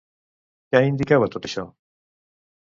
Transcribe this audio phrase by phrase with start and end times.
[0.71, 1.67] Què indicava tot això?